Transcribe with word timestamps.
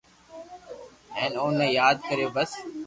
ھين 1.15 1.33
اوني 1.41 1.67
ياد 1.79 1.97
ڪرو 2.07 2.27
بس 2.35 2.51